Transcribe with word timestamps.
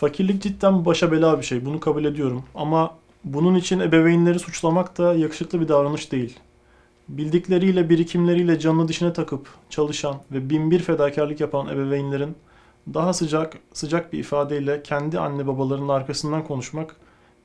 Fakirlik 0.00 0.42
cidden 0.42 0.84
başa 0.84 1.12
bela 1.12 1.38
bir 1.38 1.44
şey. 1.44 1.64
Bunu 1.64 1.80
kabul 1.80 2.04
ediyorum. 2.04 2.44
Ama 2.54 2.94
bunun 3.24 3.54
için 3.54 3.80
ebeveynleri 3.80 4.38
suçlamak 4.38 4.98
da 4.98 5.14
yakışıklı 5.14 5.60
bir 5.60 5.68
davranış 5.68 6.12
değil. 6.12 6.38
Bildikleriyle, 7.08 7.90
birikimleriyle 7.90 8.58
canını 8.58 8.88
dişine 8.88 9.12
takıp 9.12 9.48
çalışan 9.70 10.16
ve 10.32 10.50
binbir 10.50 10.78
fedakarlık 10.78 11.40
yapan 11.40 11.68
ebeveynlerin 11.68 12.36
daha 12.94 13.12
sıcak 13.12 13.58
sıcak 13.72 14.12
bir 14.12 14.18
ifadeyle 14.18 14.82
kendi 14.82 15.20
anne 15.20 15.46
babalarının 15.46 15.88
arkasından 15.88 16.44
konuşmak 16.44 16.96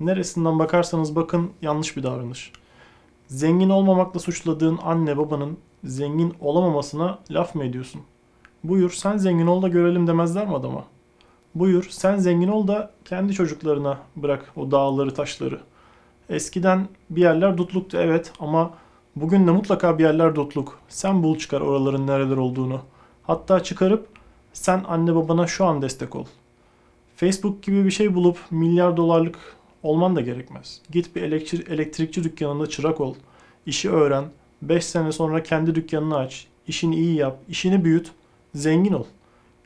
neresinden 0.00 0.58
bakarsanız 0.58 1.16
bakın 1.16 1.50
yanlış 1.62 1.96
bir 1.96 2.02
davranış. 2.02 2.52
Zengin 3.26 3.70
olmamakla 3.70 4.20
suçladığın 4.20 4.78
anne 4.82 5.16
babanın 5.18 5.58
zengin 5.84 6.34
olamamasına 6.40 7.18
laf 7.30 7.54
mı 7.54 7.64
ediyorsun? 7.64 8.00
Buyur 8.64 8.90
sen 8.90 9.16
zengin 9.16 9.46
ol 9.46 9.62
da 9.62 9.68
görelim 9.68 10.06
demezler 10.06 10.46
mi 10.46 10.54
adama? 10.54 10.84
Buyur 11.54 11.86
sen 11.90 12.16
zengin 12.16 12.48
ol 12.48 12.68
da 12.68 12.90
kendi 13.04 13.32
çocuklarına 13.32 13.98
bırak 14.16 14.52
o 14.56 14.70
dağları 14.70 15.14
taşları. 15.14 15.60
Eskiden 16.28 16.88
bir 17.10 17.20
yerler 17.20 17.58
dutluktu 17.58 17.96
evet 17.96 18.32
ama 18.40 18.74
bugün 19.16 19.46
de 19.46 19.50
mutlaka 19.50 19.98
bir 19.98 20.04
yerler 20.04 20.34
dutluk. 20.34 20.78
Sen 20.88 21.22
bul 21.22 21.38
çıkar 21.38 21.60
oraların 21.60 22.06
nereler 22.06 22.36
olduğunu. 22.36 22.80
Hatta 23.22 23.62
çıkarıp 23.62 24.06
sen 24.52 24.84
anne 24.88 25.14
babana 25.14 25.46
şu 25.46 25.64
an 25.64 25.82
destek 25.82 26.16
ol. 26.16 26.24
Facebook 27.16 27.62
gibi 27.62 27.84
bir 27.84 27.90
şey 27.90 28.14
bulup 28.14 28.38
milyar 28.50 28.96
dolarlık 28.96 29.38
olman 29.82 30.16
da 30.16 30.20
gerekmez. 30.20 30.80
Git 30.90 31.16
bir 31.16 31.22
elektri- 31.22 31.72
elektrikçi 31.72 32.24
dükkanında 32.24 32.66
çırak 32.66 33.00
ol. 33.00 33.14
işi 33.66 33.90
öğren. 33.90 34.24
5 34.62 34.84
sene 34.84 35.12
sonra 35.12 35.42
kendi 35.42 35.74
dükkanını 35.74 36.16
aç. 36.16 36.46
işini 36.66 36.96
iyi 36.96 37.14
yap. 37.14 37.38
işini 37.48 37.84
büyüt. 37.84 38.10
Zengin 38.54 38.92
ol. 38.92 39.04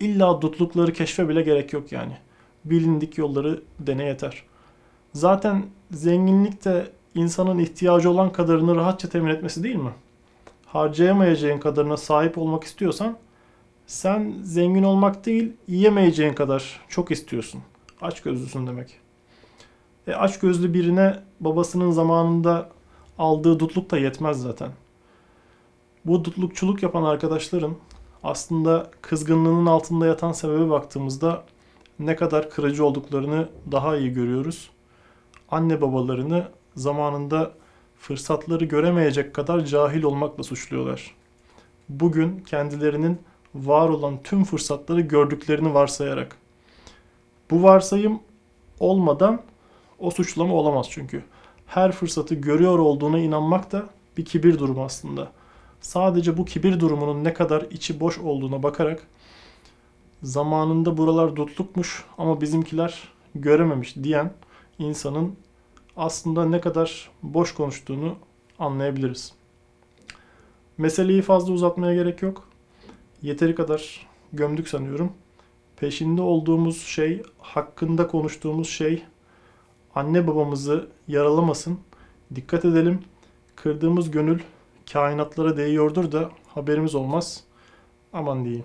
İlla 0.00 0.42
dutlukları 0.42 0.92
keşfe 0.92 1.28
bile 1.28 1.42
gerek 1.42 1.72
yok 1.72 1.92
yani. 1.92 2.16
Bilindik 2.64 3.18
yolları 3.18 3.62
dene 3.78 4.04
yeter. 4.04 4.42
Zaten 5.12 5.66
zenginlik 5.90 6.64
de 6.64 6.86
insanın 7.14 7.58
ihtiyacı 7.58 8.10
olan 8.10 8.32
kadarını 8.32 8.76
rahatça 8.76 9.08
temin 9.08 9.30
etmesi 9.30 9.62
değil 9.62 9.76
mi? 9.76 9.92
Harcayamayacağın 10.66 11.58
kadarına 11.58 11.96
sahip 11.96 12.38
olmak 12.38 12.64
istiyorsan 12.64 13.16
sen 13.86 14.34
zengin 14.42 14.82
olmak 14.82 15.26
değil, 15.26 15.52
yiyemeyeceğin 15.68 16.32
kadar 16.32 16.80
çok 16.88 17.10
istiyorsun. 17.10 17.60
Aç 18.00 18.22
gözlüsün 18.22 18.66
demek. 18.66 18.94
E 20.06 20.14
aç 20.14 20.38
gözlü 20.38 20.74
birine 20.74 21.16
babasının 21.40 21.90
zamanında 21.90 22.68
aldığı 23.18 23.60
dutluk 23.60 23.90
da 23.90 23.98
yetmez 23.98 24.42
zaten. 24.42 24.70
Bu 26.04 26.24
dutlukçuluk 26.24 26.82
yapan 26.82 27.02
arkadaşların 27.02 27.76
aslında 28.24 28.90
kızgınlığının 29.02 29.66
altında 29.66 30.06
yatan 30.06 30.32
sebebe 30.32 30.70
baktığımızda 30.70 31.44
ne 31.98 32.16
kadar 32.16 32.50
kırıcı 32.50 32.84
olduklarını 32.84 33.48
daha 33.72 33.96
iyi 33.96 34.12
görüyoruz. 34.12 34.70
Anne 35.50 35.80
babalarını 35.80 36.48
zamanında 36.76 37.52
fırsatları 37.98 38.64
göremeyecek 38.64 39.34
kadar 39.34 39.64
cahil 39.64 40.02
olmakla 40.02 40.44
suçluyorlar. 40.44 41.14
Bugün 41.88 42.40
kendilerinin 42.40 43.18
var 43.54 43.88
olan 43.88 44.18
tüm 44.24 44.44
fırsatları 44.44 45.00
gördüklerini 45.00 45.74
varsayarak. 45.74 46.36
Bu 47.50 47.62
varsayım 47.62 48.20
olmadan 48.80 49.42
o 49.98 50.10
suçlama 50.10 50.54
olamaz 50.54 50.86
çünkü. 50.90 51.24
Her 51.66 51.92
fırsatı 51.92 52.34
görüyor 52.34 52.78
olduğuna 52.78 53.18
inanmak 53.18 53.72
da 53.72 53.86
bir 54.16 54.24
kibir 54.24 54.58
durumu 54.58 54.84
aslında. 54.84 55.32
Sadece 55.80 56.36
bu 56.36 56.44
kibir 56.44 56.80
durumunun 56.80 57.24
ne 57.24 57.34
kadar 57.34 57.62
içi 57.70 58.00
boş 58.00 58.18
olduğuna 58.18 58.62
bakarak 58.62 59.06
zamanında 60.22 60.96
buralar 60.96 61.36
dutlukmuş 61.36 62.04
ama 62.18 62.40
bizimkiler 62.40 63.08
görememiş 63.34 63.96
diyen 63.96 64.32
insanın 64.78 65.36
aslında 65.96 66.44
ne 66.44 66.60
kadar 66.60 67.10
boş 67.22 67.54
konuştuğunu 67.54 68.16
anlayabiliriz. 68.58 69.32
Meseleyi 70.78 71.22
fazla 71.22 71.52
uzatmaya 71.52 71.94
gerek 71.94 72.22
yok. 72.22 72.48
Yeteri 73.22 73.54
kadar 73.54 74.06
gömdük 74.32 74.68
sanıyorum. 74.68 75.12
Peşinde 75.76 76.22
olduğumuz 76.22 76.82
şey, 76.82 77.22
hakkında 77.38 78.06
konuştuğumuz 78.06 78.68
şey 78.68 79.02
anne 79.94 80.26
babamızı 80.26 80.88
yaralamasın. 81.08 81.80
Dikkat 82.34 82.64
edelim. 82.64 83.00
Kırdığımız 83.56 84.10
gönül 84.10 84.40
kainatlara 84.92 85.56
değiyordur 85.56 86.12
da 86.12 86.30
haberimiz 86.54 86.94
olmaz. 86.94 87.44
Aman 88.12 88.44
diyeyim. 88.44 88.64